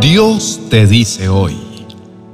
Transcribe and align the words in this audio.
Dios 0.00 0.60
te 0.70 0.86
dice 0.86 1.28
hoy, 1.28 1.56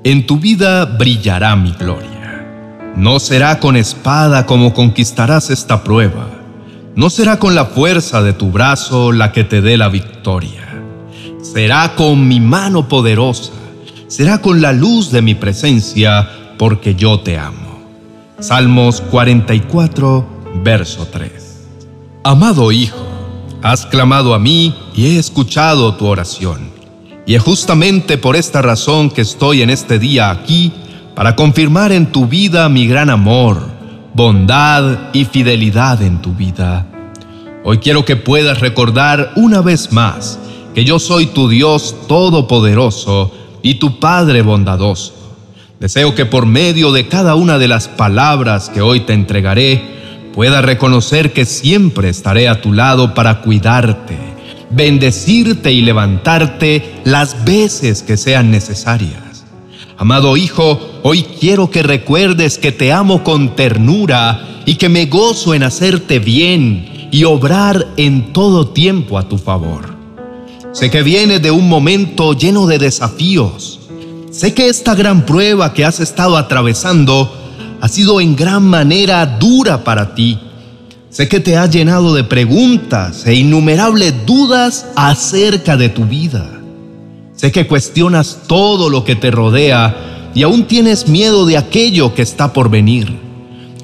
en 0.04 0.26
tu 0.26 0.38
vida 0.38 0.84
brillará 0.84 1.56
mi 1.56 1.72
gloria. 1.72 2.92
No 2.94 3.18
será 3.18 3.58
con 3.58 3.76
espada 3.76 4.44
como 4.44 4.74
conquistarás 4.74 5.48
esta 5.48 5.82
prueba. 5.82 6.26
No 6.94 7.08
será 7.08 7.38
con 7.38 7.54
la 7.54 7.64
fuerza 7.64 8.22
de 8.22 8.34
tu 8.34 8.50
brazo 8.50 9.12
la 9.12 9.32
que 9.32 9.44
te 9.44 9.62
dé 9.62 9.78
la 9.78 9.88
victoria. 9.88 10.82
Será 11.40 11.94
con 11.96 12.28
mi 12.28 12.38
mano 12.38 12.86
poderosa. 12.86 13.52
Será 14.08 14.42
con 14.42 14.60
la 14.60 14.74
luz 14.74 15.10
de 15.10 15.22
mi 15.22 15.34
presencia, 15.34 16.28
porque 16.58 16.94
yo 16.94 17.20
te 17.20 17.38
amo. 17.38 17.80
Salmos 18.40 19.00
44, 19.00 20.26
verso 20.62 21.08
3. 21.10 21.32
Amado 22.24 22.70
Hijo, 22.72 23.06
has 23.62 23.86
clamado 23.86 24.34
a 24.34 24.38
mí 24.38 24.74
y 24.94 25.06
he 25.06 25.18
escuchado 25.18 25.94
tu 25.94 26.06
oración. 26.06 26.73
Y 27.26 27.34
es 27.34 27.42
justamente 27.42 28.18
por 28.18 28.36
esta 28.36 28.60
razón 28.60 29.10
que 29.10 29.22
estoy 29.22 29.62
en 29.62 29.70
este 29.70 29.98
día 29.98 30.30
aquí 30.30 30.72
para 31.14 31.34
confirmar 31.36 31.90
en 31.92 32.12
tu 32.12 32.26
vida 32.26 32.68
mi 32.68 32.86
gran 32.86 33.08
amor, 33.08 33.66
bondad 34.12 35.10
y 35.14 35.24
fidelidad 35.24 36.02
en 36.02 36.20
tu 36.20 36.34
vida. 36.34 36.86
Hoy 37.64 37.78
quiero 37.78 38.04
que 38.04 38.16
puedas 38.16 38.60
recordar 38.60 39.32
una 39.36 39.62
vez 39.62 39.90
más 39.90 40.38
que 40.74 40.84
yo 40.84 40.98
soy 40.98 41.26
tu 41.26 41.48
Dios 41.48 41.94
todopoderoso 42.08 43.32
y 43.62 43.74
tu 43.74 43.98
Padre 43.98 44.42
bondadoso. 44.42 45.14
Deseo 45.80 46.14
que 46.14 46.26
por 46.26 46.44
medio 46.44 46.92
de 46.92 47.08
cada 47.08 47.36
una 47.36 47.58
de 47.58 47.68
las 47.68 47.88
palabras 47.88 48.68
que 48.68 48.82
hoy 48.82 49.00
te 49.00 49.14
entregaré, 49.14 49.82
puedas 50.34 50.62
reconocer 50.62 51.32
que 51.32 51.46
siempre 51.46 52.10
estaré 52.10 52.48
a 52.48 52.60
tu 52.60 52.74
lado 52.74 53.14
para 53.14 53.40
cuidarte 53.40 54.33
bendecirte 54.70 55.72
y 55.72 55.82
levantarte 55.82 57.00
las 57.04 57.44
veces 57.44 58.02
que 58.02 58.16
sean 58.16 58.50
necesarias. 58.50 59.44
Amado 59.96 60.36
Hijo, 60.36 60.80
hoy 61.02 61.24
quiero 61.38 61.70
que 61.70 61.82
recuerdes 61.82 62.58
que 62.58 62.72
te 62.72 62.92
amo 62.92 63.22
con 63.22 63.54
ternura 63.54 64.62
y 64.66 64.74
que 64.74 64.88
me 64.88 65.06
gozo 65.06 65.54
en 65.54 65.62
hacerte 65.62 66.18
bien 66.18 67.08
y 67.12 67.24
obrar 67.24 67.86
en 67.96 68.32
todo 68.32 68.68
tiempo 68.68 69.18
a 69.18 69.28
tu 69.28 69.38
favor. 69.38 69.94
Sé 70.72 70.90
que 70.90 71.04
vienes 71.04 71.40
de 71.42 71.52
un 71.52 71.68
momento 71.68 72.32
lleno 72.32 72.66
de 72.66 72.78
desafíos. 72.78 73.78
Sé 74.32 74.52
que 74.52 74.68
esta 74.68 74.96
gran 74.96 75.24
prueba 75.24 75.72
que 75.72 75.84
has 75.84 76.00
estado 76.00 76.36
atravesando 76.36 77.32
ha 77.80 77.88
sido 77.88 78.20
en 78.20 78.34
gran 78.34 78.64
manera 78.64 79.24
dura 79.26 79.84
para 79.84 80.16
ti 80.16 80.40
Sé 81.14 81.28
que 81.28 81.38
te 81.38 81.56
has 81.56 81.70
llenado 81.70 82.12
de 82.12 82.24
preguntas 82.24 83.24
e 83.24 83.36
innumerables 83.36 84.26
dudas 84.26 84.84
acerca 84.96 85.76
de 85.76 85.88
tu 85.88 86.06
vida. 86.06 86.60
Sé 87.36 87.52
que 87.52 87.68
cuestionas 87.68 88.40
todo 88.48 88.90
lo 88.90 89.04
que 89.04 89.14
te 89.14 89.30
rodea 89.30 90.32
y 90.34 90.42
aún 90.42 90.64
tienes 90.64 91.06
miedo 91.06 91.46
de 91.46 91.56
aquello 91.56 92.16
que 92.16 92.22
está 92.22 92.52
por 92.52 92.68
venir. 92.68 93.16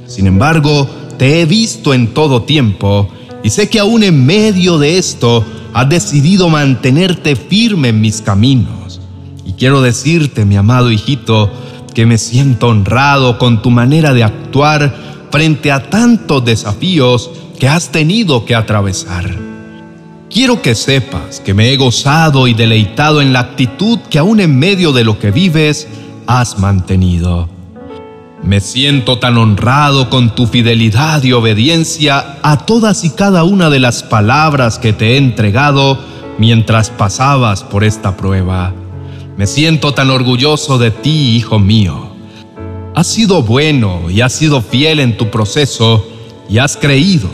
Sin 0.08 0.26
embargo, 0.26 0.90
te 1.18 1.40
he 1.40 1.46
visto 1.46 1.94
en 1.94 2.08
todo 2.14 2.42
tiempo 2.42 3.08
y 3.44 3.50
sé 3.50 3.70
que 3.70 3.78
aún 3.78 4.02
en 4.02 4.26
medio 4.26 4.80
de 4.80 4.98
esto 4.98 5.44
has 5.72 5.88
decidido 5.88 6.48
mantenerte 6.48 7.36
firme 7.36 7.90
en 7.90 8.00
mis 8.00 8.22
caminos. 8.22 9.00
Y 9.46 9.52
quiero 9.52 9.82
decirte, 9.82 10.44
mi 10.44 10.56
amado 10.56 10.90
hijito, 10.90 11.48
que 11.94 12.06
me 12.06 12.18
siento 12.18 12.66
honrado 12.66 13.38
con 13.38 13.62
tu 13.62 13.70
manera 13.70 14.14
de 14.14 14.24
actuar 14.24 15.09
frente 15.30 15.70
a 15.70 15.88
tantos 15.88 16.44
desafíos 16.44 17.30
que 17.58 17.68
has 17.68 17.90
tenido 17.90 18.44
que 18.44 18.54
atravesar. 18.54 19.30
Quiero 20.28 20.62
que 20.62 20.74
sepas 20.74 21.40
que 21.40 21.54
me 21.54 21.72
he 21.72 21.76
gozado 21.76 22.46
y 22.46 22.54
deleitado 22.54 23.20
en 23.20 23.32
la 23.32 23.40
actitud 23.40 23.98
que 24.08 24.18
aún 24.18 24.40
en 24.40 24.58
medio 24.58 24.92
de 24.92 25.04
lo 25.04 25.18
que 25.18 25.30
vives 25.30 25.88
has 26.26 26.58
mantenido. 26.58 27.48
Me 28.42 28.60
siento 28.60 29.18
tan 29.18 29.36
honrado 29.36 30.08
con 30.08 30.34
tu 30.34 30.46
fidelidad 30.46 31.22
y 31.24 31.32
obediencia 31.32 32.38
a 32.42 32.64
todas 32.64 33.04
y 33.04 33.10
cada 33.10 33.44
una 33.44 33.68
de 33.68 33.80
las 33.80 34.02
palabras 34.02 34.78
que 34.78 34.92
te 34.92 35.12
he 35.12 35.16
entregado 35.18 35.98
mientras 36.38 36.90
pasabas 36.90 37.62
por 37.64 37.84
esta 37.84 38.16
prueba. 38.16 38.72
Me 39.36 39.46
siento 39.46 39.92
tan 39.92 40.10
orgulloso 40.10 40.78
de 40.78 40.90
ti, 40.90 41.36
hijo 41.36 41.58
mío 41.58 42.09
Has 43.00 43.06
sido 43.06 43.42
bueno 43.42 44.10
y 44.10 44.20
has 44.20 44.34
sido 44.34 44.60
fiel 44.60 45.00
en 45.00 45.16
tu 45.16 45.30
proceso 45.30 46.06
y 46.50 46.58
has 46.58 46.76
creído. 46.76 47.30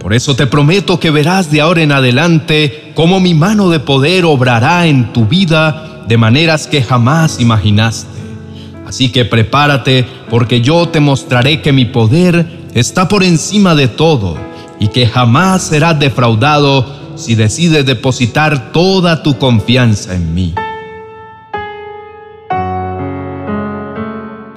Por 0.00 0.12
eso 0.12 0.34
te 0.34 0.48
prometo 0.48 0.98
que 0.98 1.12
verás 1.12 1.52
de 1.52 1.60
ahora 1.60 1.82
en 1.82 1.92
adelante 1.92 2.90
cómo 2.96 3.20
mi 3.20 3.32
mano 3.32 3.70
de 3.70 3.78
poder 3.78 4.24
obrará 4.24 4.88
en 4.88 5.12
tu 5.12 5.24
vida 5.26 6.02
de 6.08 6.18
maneras 6.18 6.66
que 6.66 6.82
jamás 6.82 7.38
imaginaste. 7.38 8.10
Así 8.88 9.10
que 9.10 9.24
prepárate 9.24 10.04
porque 10.30 10.60
yo 10.62 10.88
te 10.88 10.98
mostraré 10.98 11.62
que 11.62 11.70
mi 11.70 11.84
poder 11.84 12.64
está 12.74 13.06
por 13.06 13.22
encima 13.22 13.76
de 13.76 13.86
todo 13.86 14.36
y 14.80 14.88
que 14.88 15.06
jamás 15.06 15.62
serás 15.62 15.96
defraudado 15.96 16.92
si 17.14 17.36
decides 17.36 17.86
depositar 17.86 18.72
toda 18.72 19.22
tu 19.22 19.38
confianza 19.38 20.16
en 20.16 20.34
mí. 20.34 20.54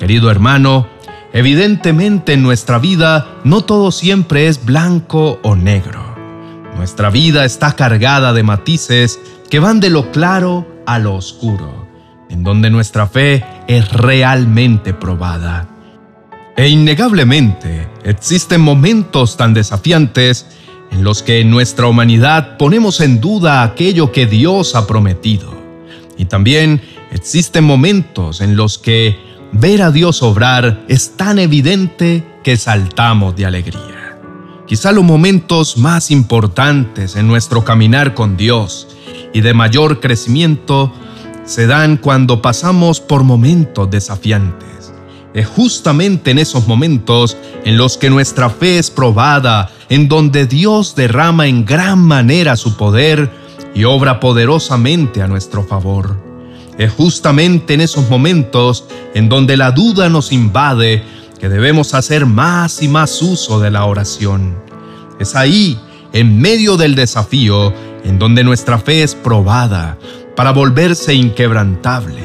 Querido 0.08 0.32
hermano, 0.32 0.88
evidentemente 1.34 2.32
en 2.32 2.42
nuestra 2.42 2.80
vida 2.80 3.28
no 3.44 3.66
todo 3.66 3.92
siempre 3.92 4.48
es 4.48 4.64
blanco 4.64 5.38
o 5.44 5.58
negro. 5.58 6.16
Nuestra 6.78 7.10
vida 7.10 7.44
está 7.44 7.74
cargada 7.74 8.32
de 8.32 8.42
matices 8.42 9.20
que 9.50 9.60
van 9.60 9.82
de 9.82 9.90
lo 9.90 10.10
claro 10.14 10.66
a 10.86 10.98
lo 10.98 11.14
oscuro, 11.14 11.90
en 12.30 12.46
donde 12.46 12.70
nuestra 12.70 13.08
fe 13.08 13.44
es 13.68 13.92
realmente 13.92 14.94
probada. 14.94 15.68
E 16.56 16.70
innegablemente 16.70 17.90
existen 18.06 18.62
momentos 18.62 19.36
tan 19.36 19.54
desafiantes 19.54 20.46
en 20.90 21.04
los 21.04 21.22
que 21.22 21.42
en 21.42 21.52
nuestra 21.52 21.86
humanidad 21.88 22.56
ponemos 22.56 23.02
en 23.02 23.20
duda 23.20 23.62
aquello 23.62 24.14
que 24.14 24.26
Dios 24.26 24.74
ha 24.76 24.88
prometido. 24.88 25.54
Y 26.18 26.24
también 26.24 26.82
existen 27.12 27.66
momentos 27.66 28.40
en 28.40 28.56
los 28.56 28.78
que 28.78 29.27
Ver 29.54 29.82
a 29.82 29.92
Dios 29.92 30.22
obrar 30.24 30.84
es 30.88 31.16
tan 31.16 31.40
evidente 31.40 32.26
que 32.44 32.58
saltamos 32.58 33.36
de 33.36 33.46
alegría. 33.46 34.20
Quizá 34.68 34.92
los 34.92 35.06
momentos 35.06 35.78
más 35.78 36.12
importantes 36.12 37.16
en 37.16 37.28
nuestro 37.28 37.64
caminar 37.64 38.14
con 38.14 38.36
Dios 38.36 38.90
y 39.34 39.40
de 39.40 39.54
mayor 39.54 40.02
crecimiento 40.02 40.92
se 41.46 41.66
dan 41.66 41.96
cuando 41.96 42.42
pasamos 42.42 43.00
por 43.00 43.24
momentos 43.24 43.90
desafiantes. 43.90 44.94
Es 45.34 45.48
justamente 45.48 46.32
en 46.32 46.40
esos 46.40 46.68
momentos 46.68 47.38
en 47.64 47.78
los 47.78 47.98
que 47.98 48.10
nuestra 48.10 48.50
fe 48.50 48.80
es 48.80 48.92
probada, 48.92 49.72
en 49.88 50.10
donde 50.10 50.46
Dios 50.46 50.96
derrama 50.96 51.48
en 51.48 51.64
gran 51.64 52.00
manera 52.00 52.58
su 52.58 52.76
poder 52.76 53.32
y 53.74 53.86
obra 53.86 54.20
poderosamente 54.20 55.22
a 55.22 55.28
nuestro 55.28 55.64
favor. 55.64 56.27
Es 56.78 56.92
justamente 56.92 57.74
en 57.74 57.82
esos 57.82 58.10
momentos 58.10 58.86
en 59.14 59.30
donde 59.30 59.58
la 59.58 59.72
duda 59.72 60.10
nos 60.10 60.32
invade 60.32 61.04
que 61.40 61.50
debemos 61.50 61.94
hacer 61.94 62.26
más 62.26 62.82
y 62.82 62.88
más 62.88 63.22
uso 63.22 63.60
de 63.60 63.72
la 63.72 63.86
oración. 63.86 64.56
Es 65.20 65.36
ahí, 65.36 65.80
en 66.14 66.40
medio 66.40 66.78
del 66.78 66.96
desafío, 66.96 67.74
en 68.04 68.20
donde 68.20 68.44
nuestra 68.44 68.78
fe 68.78 69.04
es 69.04 69.16
probada 69.16 69.98
para 70.36 70.52
volverse 70.52 71.14
inquebrantable. 71.14 72.24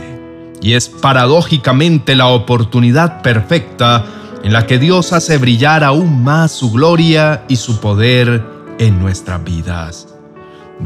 Y 0.60 0.74
es 0.74 0.88
paradójicamente 0.88 2.14
la 2.14 2.28
oportunidad 2.28 3.22
perfecta 3.22 4.04
en 4.44 4.52
la 4.52 4.66
que 4.66 4.78
Dios 4.78 5.12
hace 5.12 5.38
brillar 5.38 5.82
aún 5.84 6.22
más 6.22 6.52
su 6.52 6.70
gloria 6.70 7.44
y 7.48 7.56
su 7.56 7.80
poder 7.80 8.44
en 8.78 9.00
nuestras 9.00 9.42
vidas. 9.42 10.08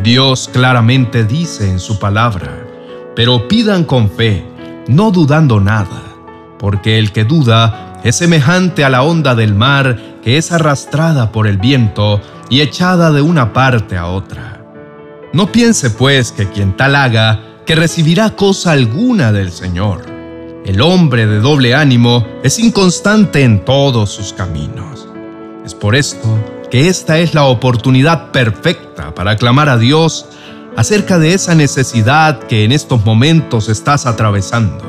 Dios 0.02 0.48
claramente 0.52 1.24
dice 1.24 1.70
en 1.70 1.80
su 1.80 1.98
palabra, 1.98 2.65
pero 3.16 3.48
pidan 3.48 3.84
con 3.84 4.10
fe, 4.10 4.44
no 4.86 5.10
dudando 5.10 5.58
nada, 5.58 6.02
porque 6.58 6.98
el 6.98 7.10
que 7.10 7.24
duda 7.24 8.00
es 8.04 8.16
semejante 8.16 8.84
a 8.84 8.90
la 8.90 9.02
onda 9.02 9.34
del 9.34 9.54
mar 9.54 9.98
que 10.22 10.36
es 10.36 10.52
arrastrada 10.52 11.32
por 11.32 11.46
el 11.46 11.56
viento 11.56 12.20
y 12.50 12.60
echada 12.60 13.10
de 13.10 13.22
una 13.22 13.52
parte 13.52 13.96
a 13.96 14.06
otra. 14.06 14.62
No 15.32 15.50
piense 15.50 15.90
pues 15.90 16.30
que 16.30 16.48
quien 16.48 16.76
tal 16.76 16.94
haga, 16.94 17.40
que 17.64 17.74
recibirá 17.74 18.30
cosa 18.30 18.72
alguna 18.72 19.32
del 19.32 19.50
Señor. 19.50 20.04
El 20.64 20.80
hombre 20.80 21.26
de 21.26 21.40
doble 21.40 21.74
ánimo 21.74 22.26
es 22.42 22.58
inconstante 22.58 23.42
en 23.42 23.64
todos 23.64 24.10
sus 24.10 24.32
caminos. 24.32 25.08
Es 25.64 25.74
por 25.74 25.96
esto 25.96 26.28
que 26.70 26.88
esta 26.88 27.18
es 27.18 27.34
la 27.34 27.44
oportunidad 27.44 28.30
perfecta 28.30 29.14
para 29.14 29.36
clamar 29.36 29.68
a 29.68 29.78
Dios 29.78 30.26
acerca 30.76 31.18
de 31.18 31.32
esa 31.32 31.54
necesidad 31.54 32.38
que 32.40 32.64
en 32.64 32.72
estos 32.72 33.04
momentos 33.04 33.68
estás 33.68 34.06
atravesando. 34.06 34.84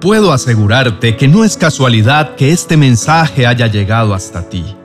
Puedo 0.00 0.32
asegurarte 0.32 1.16
que 1.16 1.26
no 1.26 1.44
es 1.44 1.56
casualidad 1.56 2.36
que 2.36 2.52
este 2.52 2.76
mensaje 2.76 3.46
haya 3.46 3.66
llegado 3.66 4.14
hasta 4.14 4.48
ti. 4.48 4.76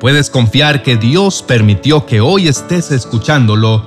Puedes 0.00 0.30
confiar 0.30 0.82
que 0.82 0.96
Dios 0.96 1.42
permitió 1.42 2.06
que 2.06 2.20
hoy 2.20 2.48
estés 2.48 2.90
escuchándolo 2.90 3.84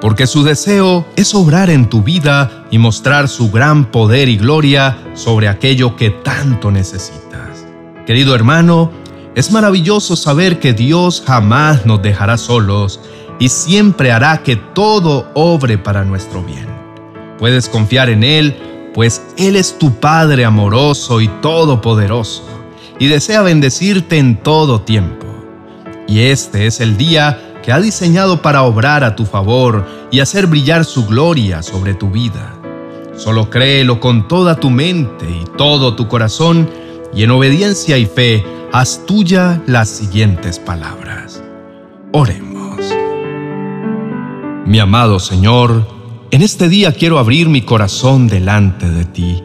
porque 0.00 0.26
su 0.26 0.42
deseo 0.42 1.06
es 1.14 1.34
obrar 1.34 1.70
en 1.70 1.88
tu 1.88 2.02
vida 2.02 2.64
y 2.70 2.78
mostrar 2.78 3.28
su 3.28 3.50
gran 3.50 3.84
poder 3.90 4.28
y 4.28 4.36
gloria 4.36 4.98
sobre 5.14 5.48
aquello 5.48 5.94
que 5.94 6.10
tanto 6.10 6.72
necesitas. 6.72 7.66
Querido 8.04 8.34
hermano, 8.34 8.90
es 9.36 9.52
maravilloso 9.52 10.16
saber 10.16 10.58
que 10.58 10.72
Dios 10.72 11.22
jamás 11.24 11.86
nos 11.86 12.02
dejará 12.02 12.36
solos 12.36 13.00
y 13.42 13.48
siempre 13.48 14.12
hará 14.12 14.44
que 14.44 14.54
todo 14.54 15.28
obre 15.34 15.76
para 15.76 16.04
nuestro 16.04 16.44
bien. 16.44 16.68
Puedes 17.40 17.68
confiar 17.68 18.08
en 18.08 18.22
Él, 18.22 18.56
pues 18.94 19.20
Él 19.36 19.56
es 19.56 19.80
tu 19.80 19.94
Padre 19.96 20.44
amoroso 20.44 21.20
y 21.20 21.26
todopoderoso, 21.26 22.44
y 23.00 23.08
desea 23.08 23.42
bendecirte 23.42 24.18
en 24.18 24.36
todo 24.36 24.82
tiempo. 24.82 25.26
Y 26.06 26.20
este 26.20 26.68
es 26.68 26.78
el 26.78 26.96
día 26.96 27.58
que 27.64 27.72
ha 27.72 27.80
diseñado 27.80 28.42
para 28.42 28.62
obrar 28.62 29.02
a 29.02 29.16
tu 29.16 29.26
favor 29.26 29.88
y 30.12 30.20
hacer 30.20 30.46
brillar 30.46 30.84
su 30.84 31.06
gloria 31.06 31.64
sobre 31.64 31.94
tu 31.94 32.10
vida. 32.10 32.54
Solo 33.16 33.50
créelo 33.50 33.98
con 33.98 34.28
toda 34.28 34.54
tu 34.54 34.70
mente 34.70 35.26
y 35.28 35.44
todo 35.58 35.96
tu 35.96 36.06
corazón, 36.06 36.70
y 37.12 37.24
en 37.24 37.32
obediencia 37.32 37.98
y 37.98 38.06
fe, 38.06 38.46
haz 38.72 39.04
tuya 39.04 39.60
las 39.66 39.88
siguientes 39.88 40.60
palabras. 40.60 41.42
Oremos. 42.12 42.51
Mi 44.72 44.78
amado 44.78 45.20
Señor, 45.20 45.86
en 46.30 46.40
este 46.40 46.70
día 46.70 46.92
quiero 46.92 47.18
abrir 47.18 47.50
mi 47.50 47.60
corazón 47.60 48.26
delante 48.26 48.88
de 48.88 49.04
ti. 49.04 49.42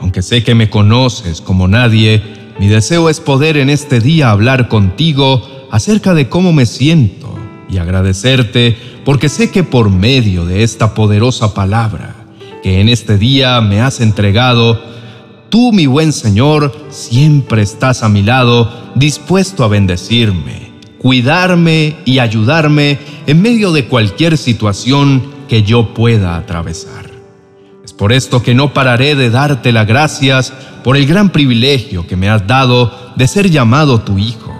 Aunque 0.00 0.22
sé 0.22 0.42
que 0.42 0.56
me 0.56 0.68
conoces 0.68 1.40
como 1.40 1.68
nadie, 1.68 2.20
mi 2.58 2.66
deseo 2.66 3.08
es 3.08 3.20
poder 3.20 3.56
en 3.56 3.70
este 3.70 4.00
día 4.00 4.32
hablar 4.32 4.66
contigo 4.66 5.40
acerca 5.70 6.14
de 6.14 6.28
cómo 6.28 6.52
me 6.52 6.66
siento 6.66 7.32
y 7.68 7.78
agradecerte 7.78 8.76
porque 9.04 9.28
sé 9.28 9.52
que 9.52 9.62
por 9.62 9.88
medio 9.88 10.44
de 10.44 10.64
esta 10.64 10.94
poderosa 10.94 11.54
palabra 11.54 12.16
que 12.60 12.80
en 12.80 12.88
este 12.88 13.18
día 13.18 13.60
me 13.60 13.80
has 13.80 14.00
entregado, 14.00 14.82
Tú, 15.48 15.72
mi 15.72 15.86
buen 15.86 16.12
Señor, 16.12 16.74
siempre 16.88 17.62
estás 17.62 18.02
a 18.02 18.08
mi 18.08 18.24
lado, 18.24 18.68
dispuesto 18.96 19.62
a 19.62 19.68
bendecirme, 19.68 20.69
cuidarme 21.00 21.96
y 22.04 22.18
ayudarme 22.18 22.98
en 23.26 23.40
medio 23.40 23.72
de 23.72 23.86
cualquier 23.86 24.36
situación 24.36 25.22
que 25.48 25.62
yo 25.62 25.94
pueda 25.94 26.36
atravesar. 26.36 27.10
Es 27.82 27.94
por 27.94 28.12
esto 28.12 28.42
que 28.42 28.54
no 28.54 28.74
pararé 28.74 29.14
de 29.14 29.30
darte 29.30 29.72
las 29.72 29.86
gracias 29.86 30.52
por 30.84 30.98
el 30.98 31.06
gran 31.06 31.30
privilegio 31.30 32.06
que 32.06 32.16
me 32.16 32.28
has 32.28 32.46
dado 32.46 32.92
de 33.16 33.26
ser 33.26 33.50
llamado 33.50 34.02
tu 34.02 34.18
Hijo. 34.18 34.54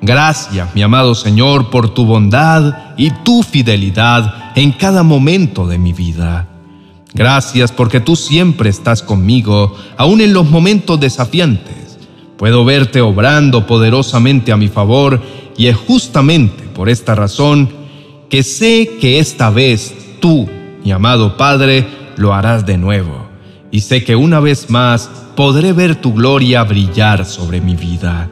Gracias, 0.00 0.72
mi 0.72 0.82
amado 0.82 1.16
Señor, 1.16 1.68
por 1.70 1.92
tu 1.92 2.06
bondad 2.06 2.94
y 2.96 3.10
tu 3.10 3.42
fidelidad 3.42 4.52
en 4.54 4.70
cada 4.70 5.02
momento 5.02 5.66
de 5.66 5.78
mi 5.78 5.92
vida. 5.92 6.46
Gracias 7.12 7.72
porque 7.72 7.98
tú 7.98 8.14
siempre 8.14 8.70
estás 8.70 9.02
conmigo, 9.02 9.74
aun 9.96 10.20
en 10.20 10.32
los 10.32 10.48
momentos 10.48 11.00
desafiantes. 11.00 11.98
Puedo 12.36 12.64
verte 12.64 13.00
obrando 13.00 13.66
poderosamente 13.66 14.50
a 14.50 14.56
mi 14.56 14.68
favor 14.68 15.20
y 15.62 15.68
es 15.68 15.76
justamente 15.76 16.64
por 16.74 16.88
esta 16.88 17.14
razón 17.14 17.68
que 18.28 18.42
sé 18.42 18.96
que 19.00 19.20
esta 19.20 19.48
vez 19.48 19.94
tú, 20.18 20.48
mi 20.82 20.90
amado 20.90 21.36
Padre, 21.36 21.86
lo 22.16 22.34
harás 22.34 22.66
de 22.66 22.78
nuevo. 22.78 23.28
Y 23.70 23.82
sé 23.82 24.02
que 24.02 24.16
una 24.16 24.40
vez 24.40 24.70
más 24.70 25.08
podré 25.36 25.72
ver 25.72 25.94
tu 25.94 26.14
gloria 26.14 26.64
brillar 26.64 27.24
sobre 27.24 27.60
mi 27.60 27.76
vida. 27.76 28.28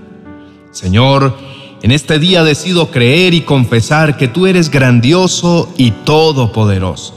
Señor, 0.72 1.36
en 1.82 1.92
este 1.92 2.18
día 2.18 2.42
decido 2.42 2.90
creer 2.90 3.32
y 3.32 3.42
confesar 3.42 4.16
que 4.16 4.26
tú 4.26 4.48
eres 4.48 4.68
grandioso 4.68 5.72
y 5.78 5.92
todopoderoso 5.92 7.14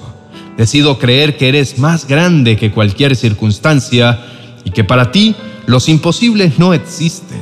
Decido 0.58 1.00
creer 1.00 1.38
que 1.38 1.50
eres 1.50 1.80
más 1.80 2.08
grande 2.08 2.56
que 2.56 2.72
cualquier 2.72 3.16
circunstancia 3.16 4.24
y 4.64 4.70
que 4.70 4.84
para 4.84 5.12
ti 5.12 5.36
los 5.66 5.90
imposibles 5.90 6.60
no 6.60 6.76
existen. 6.76 7.42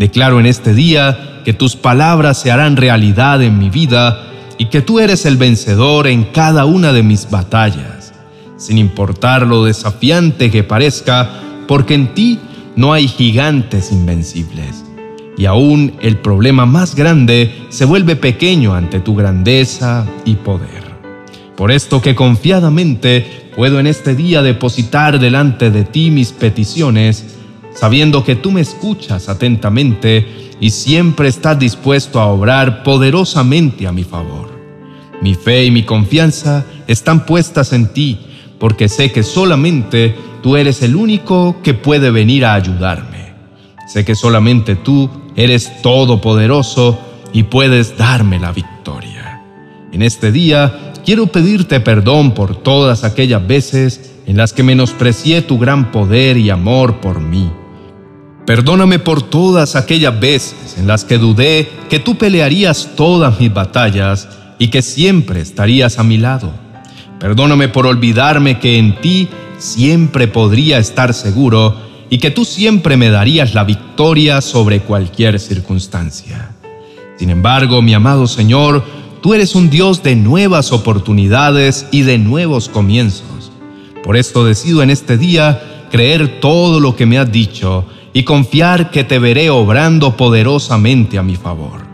Declaro 0.00 0.40
en 0.40 0.46
este 0.46 0.72
día 0.72 1.42
que 1.44 1.52
tus 1.52 1.76
palabras 1.76 2.40
se 2.40 2.50
harán 2.50 2.76
realidad 2.76 3.42
en 3.42 3.58
mi 3.58 3.68
vida 3.68 4.30
y 4.56 4.70
que 4.70 4.80
tú 4.80 4.98
eres 4.98 5.26
el 5.26 5.36
vencedor 5.36 6.06
en 6.06 6.24
cada 6.24 6.64
una 6.64 6.94
de 6.94 7.02
mis 7.02 7.28
batallas, 7.28 8.14
sin 8.56 8.78
importar 8.78 9.46
lo 9.46 9.62
desafiante 9.62 10.50
que 10.50 10.64
parezca, 10.64 11.28
porque 11.68 11.92
en 11.92 12.14
ti 12.14 12.38
no 12.76 12.94
hay 12.94 13.08
gigantes 13.08 13.92
invencibles. 13.92 14.86
Y 15.36 15.44
aún 15.44 15.92
el 16.00 16.16
problema 16.16 16.64
más 16.64 16.94
grande 16.94 17.66
se 17.68 17.84
vuelve 17.84 18.16
pequeño 18.16 18.74
ante 18.74 19.00
tu 19.00 19.14
grandeza 19.14 20.06
y 20.24 20.36
poder. 20.36 20.82
Por 21.58 21.70
esto 21.70 22.00
que 22.00 22.14
confiadamente 22.14 23.50
puedo 23.54 23.78
en 23.78 23.86
este 23.86 24.14
día 24.14 24.40
depositar 24.40 25.18
delante 25.18 25.70
de 25.70 25.84
ti 25.84 26.10
mis 26.10 26.32
peticiones, 26.32 27.39
sabiendo 27.74 28.24
que 28.24 28.36
tú 28.36 28.50
me 28.50 28.60
escuchas 28.60 29.28
atentamente 29.28 30.50
y 30.60 30.70
siempre 30.70 31.28
estás 31.28 31.58
dispuesto 31.58 32.20
a 32.20 32.26
obrar 32.26 32.82
poderosamente 32.82 33.86
a 33.86 33.92
mi 33.92 34.04
favor. 34.04 34.50
Mi 35.22 35.34
fe 35.34 35.64
y 35.64 35.70
mi 35.70 35.82
confianza 35.82 36.64
están 36.86 37.26
puestas 37.26 37.72
en 37.72 37.92
ti, 37.92 38.18
porque 38.58 38.88
sé 38.88 39.12
que 39.12 39.22
solamente 39.22 40.14
tú 40.42 40.56
eres 40.56 40.82
el 40.82 40.96
único 40.96 41.56
que 41.62 41.74
puede 41.74 42.10
venir 42.10 42.44
a 42.44 42.54
ayudarme. 42.54 43.32
Sé 43.86 44.04
que 44.04 44.14
solamente 44.14 44.76
tú 44.76 45.10
eres 45.36 45.82
todopoderoso 45.82 46.98
y 47.32 47.44
puedes 47.44 47.96
darme 47.96 48.38
la 48.38 48.52
victoria. 48.52 49.42
En 49.92 50.02
este 50.02 50.30
día 50.32 50.92
quiero 51.04 51.26
pedirte 51.26 51.80
perdón 51.80 52.32
por 52.32 52.56
todas 52.56 53.04
aquellas 53.04 53.46
veces 53.46 54.12
en 54.26 54.36
las 54.36 54.52
que 54.52 54.62
menosprecié 54.62 55.42
tu 55.42 55.58
gran 55.58 55.90
poder 55.90 56.36
y 56.36 56.50
amor 56.50 57.00
por 57.00 57.20
mí. 57.20 57.50
Perdóname 58.46 58.98
por 58.98 59.22
todas 59.22 59.76
aquellas 59.76 60.18
veces 60.18 60.76
en 60.78 60.86
las 60.86 61.04
que 61.04 61.18
dudé 61.18 61.68
que 61.88 61.98
tú 61.98 62.16
pelearías 62.16 62.90
todas 62.96 63.38
mis 63.38 63.52
batallas 63.52 64.28
y 64.58 64.68
que 64.68 64.82
siempre 64.82 65.40
estarías 65.40 65.98
a 65.98 66.02
mi 66.02 66.18
lado. 66.18 66.52
Perdóname 67.18 67.68
por 67.68 67.86
olvidarme 67.86 68.58
que 68.58 68.78
en 68.78 69.00
ti 69.00 69.28
siempre 69.58 70.26
podría 70.26 70.78
estar 70.78 71.14
seguro 71.14 71.76
y 72.08 72.18
que 72.18 72.30
tú 72.30 72.44
siempre 72.44 72.96
me 72.96 73.10
darías 73.10 73.54
la 73.54 73.64
victoria 73.64 74.40
sobre 74.40 74.80
cualquier 74.80 75.38
circunstancia. 75.38 76.50
Sin 77.18 77.30
embargo, 77.30 77.82
mi 77.82 77.94
amado 77.94 78.26
Señor, 78.26 78.82
Tú 79.20 79.34
eres 79.34 79.54
un 79.54 79.68
Dios 79.68 80.02
de 80.02 80.16
nuevas 80.16 80.72
oportunidades 80.72 81.86
y 81.90 82.02
de 82.02 82.16
nuevos 82.16 82.70
comienzos. 82.70 83.52
Por 84.02 84.16
esto 84.16 84.46
decido 84.46 84.82
en 84.82 84.88
este 84.88 85.18
día 85.18 85.69
creer 85.90 86.40
todo 86.40 86.80
lo 86.80 86.96
que 86.96 87.06
me 87.06 87.18
has 87.18 87.30
dicho 87.30 87.84
y 88.12 88.22
confiar 88.22 88.90
que 88.90 89.04
te 89.04 89.18
veré 89.18 89.50
obrando 89.50 90.16
poderosamente 90.16 91.18
a 91.18 91.22
mi 91.22 91.36
favor. 91.36 91.86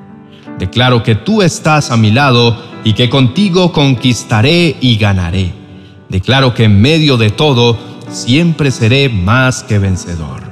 Declaro 0.59 1.03
que 1.03 1.15
tú 1.15 1.43
estás 1.43 1.91
a 1.91 1.97
mi 1.97 2.11
lado 2.11 2.57
y 2.85 2.95
que 2.95 3.11
contigo 3.11 3.73
conquistaré 3.73 4.77
y 4.81 4.97
ganaré. 4.97 5.53
Declaro 6.09 6.55
que 6.55 6.65
en 6.65 6.81
medio 6.81 7.17
de 7.17 7.31
todo 7.31 7.77
siempre 8.09 8.71
seré 8.71 9.09
más 9.09 9.63
que 9.63 9.79
vencedor. 9.79 10.43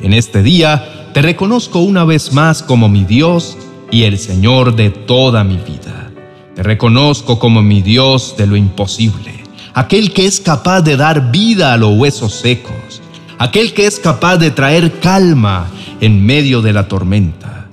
En 0.00 0.12
este 0.12 0.42
día 0.42 1.10
te 1.12 1.22
reconozco 1.22 1.80
una 1.80 2.04
vez 2.04 2.32
más 2.32 2.62
como 2.62 2.88
mi 2.88 3.04
Dios 3.04 3.58
y 3.90 4.04
el 4.04 4.18
Señor 4.18 4.76
de 4.76 4.90
toda 4.90 5.44
mi 5.44 5.56
vida. 5.56 6.10
Te 6.54 6.62
reconozco 6.62 7.38
como 7.38 7.62
mi 7.62 7.82
Dios 7.82 8.36
de 8.36 8.46
lo 8.46 8.56
imposible, 8.56 9.43
aquel 9.74 10.12
que 10.12 10.24
es 10.24 10.40
capaz 10.40 10.82
de 10.82 10.96
dar 10.96 11.32
vida 11.32 11.72
a 11.72 11.76
los 11.76 11.98
huesos 11.98 12.32
secos, 12.34 13.02
aquel 13.38 13.74
que 13.74 13.86
es 13.86 13.98
capaz 13.98 14.36
de 14.36 14.52
traer 14.52 15.00
calma 15.00 15.66
en 16.00 16.24
medio 16.24 16.62
de 16.62 16.72
la 16.72 16.86
tormenta. 16.86 17.66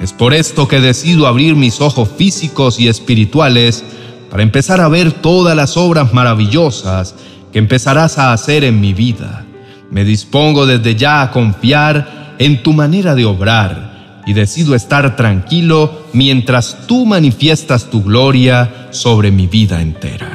Es 0.00 0.12
por 0.12 0.34
esto 0.34 0.66
que 0.66 0.80
decido 0.80 1.26
abrir 1.26 1.54
mis 1.54 1.80
ojos 1.80 2.08
físicos 2.16 2.80
y 2.80 2.88
espirituales 2.88 3.84
para 4.30 4.42
empezar 4.42 4.80
a 4.80 4.88
ver 4.88 5.12
todas 5.12 5.56
las 5.56 5.76
obras 5.76 6.12
maravillosas 6.12 7.14
que 7.52 7.60
empezarás 7.60 8.18
a 8.18 8.32
hacer 8.32 8.64
en 8.64 8.80
mi 8.80 8.92
vida. 8.92 9.44
Me 9.90 10.04
dispongo 10.04 10.66
desde 10.66 10.96
ya 10.96 11.22
a 11.22 11.30
confiar 11.30 12.34
en 12.40 12.64
tu 12.64 12.72
manera 12.72 13.14
de 13.14 13.24
obrar 13.24 14.22
y 14.26 14.32
decido 14.32 14.74
estar 14.74 15.14
tranquilo 15.14 16.02
mientras 16.12 16.88
tú 16.88 17.06
manifiestas 17.06 17.90
tu 17.90 18.02
gloria 18.02 18.88
sobre 18.90 19.30
mi 19.30 19.46
vida 19.46 19.80
entera. 19.80 20.33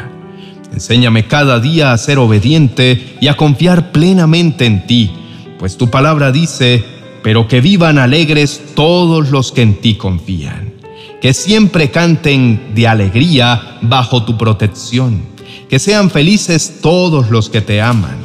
Enséñame 0.80 1.28
cada 1.28 1.60
día 1.60 1.92
a 1.92 1.98
ser 1.98 2.20
obediente 2.20 3.18
y 3.20 3.28
a 3.28 3.36
confiar 3.36 3.92
plenamente 3.92 4.66
en 4.66 4.88
ti, 4.88 5.12
pues 5.60 5.76
tu 5.76 5.90
palabra 5.90 6.32
dice, 6.32 6.86
pero 7.22 7.50
que 7.50 7.60
vivan 7.60 7.98
alegres 7.98 8.64
todos 8.76 9.30
los 9.30 9.52
que 9.52 9.62
en 9.62 9.82
ti 9.82 9.96
confían, 9.96 10.76
que 11.22 11.34
siempre 11.34 11.92
canten 11.92 12.72
de 12.76 12.88
alegría 12.88 13.78
bajo 13.82 14.24
tu 14.24 14.38
protección, 14.38 15.22
que 15.70 15.80
sean 15.80 16.10
felices 16.10 16.80
todos 16.82 17.30
los 17.30 17.50
que 17.50 17.60
te 17.60 17.82
aman. 17.82 18.16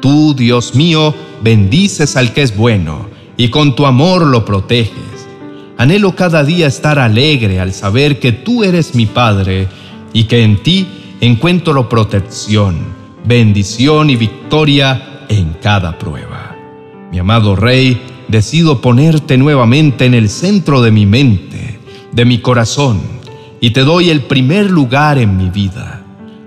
Tú, 0.00 0.32
Dios 0.34 0.74
mío, 0.74 1.14
bendices 1.42 2.16
al 2.16 2.32
que 2.32 2.40
es 2.44 2.56
bueno 2.56 3.10
y 3.36 3.48
con 3.48 3.76
tu 3.76 3.84
amor 3.84 4.24
lo 4.24 4.46
proteges. 4.46 5.28
Anhelo 5.76 6.16
cada 6.16 6.44
día 6.44 6.66
estar 6.66 6.98
alegre 6.98 7.60
al 7.60 7.74
saber 7.74 8.20
que 8.20 8.32
tú 8.32 8.64
eres 8.64 8.94
mi 8.94 9.04
Padre 9.04 9.68
y 10.14 10.24
que 10.24 10.42
en 10.42 10.62
ti 10.62 10.86
encuentro 11.26 11.88
protección, 11.88 12.76
bendición 13.24 14.10
y 14.10 14.16
victoria 14.16 15.24
en 15.28 15.54
cada 15.62 15.98
prueba. 15.98 16.56
Mi 17.10 17.18
amado 17.18 17.56
Rey, 17.56 18.00
decido 18.28 18.80
ponerte 18.80 19.36
nuevamente 19.36 20.06
en 20.06 20.14
el 20.14 20.28
centro 20.28 20.82
de 20.82 20.90
mi 20.90 21.06
mente, 21.06 21.78
de 22.12 22.24
mi 22.24 22.38
corazón, 22.38 23.00
y 23.60 23.70
te 23.70 23.82
doy 23.82 24.10
el 24.10 24.22
primer 24.22 24.70
lugar 24.70 25.18
en 25.18 25.36
mi 25.36 25.50
vida. 25.50 26.02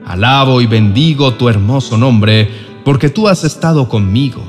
Alabo 0.05 0.61
y 0.61 0.67
bendigo 0.67 1.33
tu 1.33 1.49
hermoso 1.49 1.97
nombre, 1.97 2.49
porque 2.83 3.09
tú 3.09 3.27
has 3.27 3.43
estado 3.43 3.89
conmigo. 3.89 4.43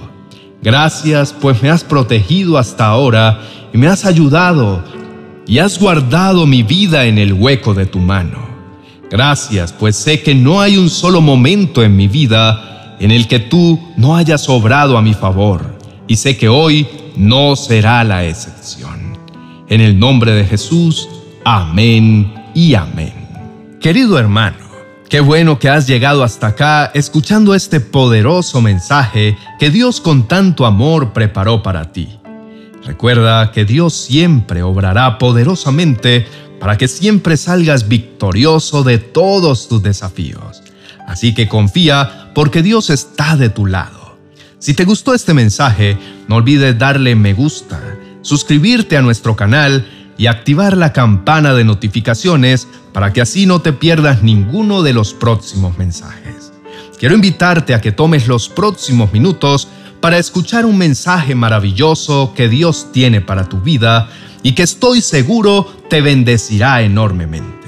Gracias, 0.62 1.32
pues 1.32 1.62
me 1.62 1.70
has 1.70 1.84
protegido 1.84 2.58
hasta 2.58 2.86
ahora 2.86 3.40
y 3.72 3.78
me 3.78 3.86
has 3.86 4.04
ayudado 4.04 4.82
y 5.46 5.58
has 5.58 5.78
guardado 5.78 6.46
mi 6.46 6.62
vida 6.62 7.06
en 7.06 7.18
el 7.18 7.32
hueco 7.32 7.72
de 7.74 7.86
tu 7.86 8.00
mano. 8.00 8.47
Gracias, 9.10 9.72
pues 9.72 9.96
sé 9.96 10.22
que 10.22 10.34
no 10.34 10.60
hay 10.60 10.76
un 10.76 10.90
solo 10.90 11.20
momento 11.20 11.82
en 11.82 11.96
mi 11.96 12.08
vida 12.08 12.96
en 13.00 13.10
el 13.10 13.26
que 13.26 13.38
tú 13.38 13.80
no 13.96 14.16
hayas 14.16 14.48
obrado 14.48 14.98
a 14.98 15.02
mi 15.02 15.14
favor, 15.14 15.78
y 16.06 16.16
sé 16.16 16.36
que 16.36 16.48
hoy 16.48 16.86
no 17.16 17.56
será 17.56 18.04
la 18.04 18.24
excepción. 18.24 19.16
En 19.68 19.80
el 19.80 19.98
nombre 19.98 20.32
de 20.32 20.44
Jesús, 20.44 21.08
amén 21.44 22.34
y 22.54 22.74
amén. 22.74 23.14
Querido 23.80 24.18
hermano, 24.18 24.58
qué 25.08 25.20
bueno 25.20 25.58
que 25.58 25.70
has 25.70 25.86
llegado 25.86 26.22
hasta 26.22 26.48
acá 26.48 26.90
escuchando 26.92 27.54
este 27.54 27.80
poderoso 27.80 28.60
mensaje 28.60 29.38
que 29.58 29.70
Dios 29.70 30.00
con 30.00 30.28
tanto 30.28 30.66
amor 30.66 31.12
preparó 31.12 31.62
para 31.62 31.92
ti. 31.92 32.08
Recuerda 32.84 33.52
que 33.52 33.64
Dios 33.64 33.94
siempre 33.94 34.62
obrará 34.62 35.18
poderosamente 35.18 36.26
para 36.60 36.76
que 36.76 36.88
siempre 36.88 37.36
salgas 37.36 37.88
victorioso 37.88 38.82
de 38.82 38.98
todos 38.98 39.68
tus 39.68 39.82
desafíos. 39.82 40.62
Así 41.06 41.34
que 41.34 41.48
confía 41.48 42.30
porque 42.34 42.62
Dios 42.62 42.90
está 42.90 43.36
de 43.36 43.48
tu 43.48 43.66
lado. 43.66 44.18
Si 44.58 44.74
te 44.74 44.84
gustó 44.84 45.14
este 45.14 45.34
mensaje, 45.34 45.96
no 46.26 46.36
olvides 46.36 46.78
darle 46.78 47.14
me 47.14 47.32
gusta, 47.32 47.80
suscribirte 48.22 48.96
a 48.96 49.02
nuestro 49.02 49.36
canal 49.36 49.86
y 50.18 50.26
activar 50.26 50.76
la 50.76 50.92
campana 50.92 51.54
de 51.54 51.64
notificaciones 51.64 52.66
para 52.92 53.12
que 53.12 53.20
así 53.20 53.46
no 53.46 53.60
te 53.60 53.72
pierdas 53.72 54.22
ninguno 54.22 54.82
de 54.82 54.92
los 54.92 55.14
próximos 55.14 55.78
mensajes. 55.78 56.52
Quiero 56.98 57.14
invitarte 57.14 57.74
a 57.74 57.80
que 57.80 57.92
tomes 57.92 58.26
los 58.26 58.48
próximos 58.48 59.12
minutos 59.12 59.68
para 60.00 60.18
escuchar 60.18 60.66
un 60.66 60.78
mensaje 60.78 61.34
maravilloso 61.34 62.32
que 62.34 62.48
Dios 62.48 62.88
tiene 62.92 63.20
para 63.20 63.48
tu 63.48 63.60
vida 63.60 64.08
y 64.42 64.52
que 64.52 64.62
estoy 64.62 65.00
seguro 65.00 65.72
te 65.90 66.00
bendecirá 66.00 66.82
enormemente. 66.82 67.58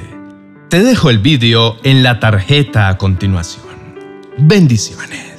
Te 0.69 0.83
dejo 0.83 1.11
el 1.11 1.19
vídeo 1.19 1.77
en 1.83 2.03
la 2.03 2.21
tarjeta 2.21 2.89
a 2.89 2.97
continuación. 2.97 3.65
Bendiciones. 4.39 5.31